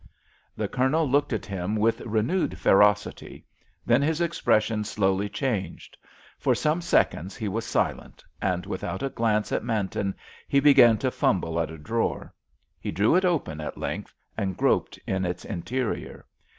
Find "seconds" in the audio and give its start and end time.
6.81-7.35